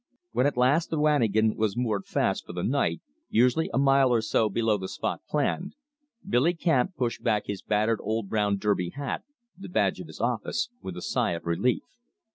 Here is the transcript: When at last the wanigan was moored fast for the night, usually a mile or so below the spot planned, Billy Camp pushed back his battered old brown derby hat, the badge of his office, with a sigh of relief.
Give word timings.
When 0.31 0.47
at 0.47 0.57
last 0.57 0.89
the 0.89 0.97
wanigan 0.97 1.55
was 1.55 1.77
moored 1.77 2.07
fast 2.07 2.47
for 2.47 2.53
the 2.53 2.63
night, 2.63 3.01
usually 3.29 3.69
a 3.71 3.77
mile 3.77 4.11
or 4.11 4.21
so 4.23 4.49
below 4.49 4.75
the 4.75 4.87
spot 4.87 5.21
planned, 5.29 5.75
Billy 6.27 6.55
Camp 6.55 6.95
pushed 6.95 7.21
back 7.23 7.45
his 7.45 7.61
battered 7.61 7.99
old 8.01 8.27
brown 8.27 8.57
derby 8.57 8.89
hat, 8.89 9.23
the 9.55 9.69
badge 9.69 9.99
of 9.99 10.07
his 10.07 10.19
office, 10.19 10.69
with 10.81 10.97
a 10.97 11.03
sigh 11.03 11.33
of 11.33 11.45
relief. 11.45 11.83